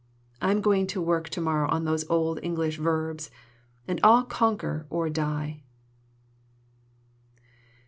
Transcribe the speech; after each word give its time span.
I'm 0.41 0.61
going 0.61 0.87
to 0.87 0.99
work 0.99 1.29
to 1.29 1.41
morrow 1.41 1.71
at 1.71 1.85
those 1.85 2.09
old 2.09 2.39
English 2.41 2.79
verbs, 2.79 3.29
and 3.87 3.99
I'll 4.03 4.23
conquer 4.25 4.87
or 4.89 5.11
die." 5.11 5.61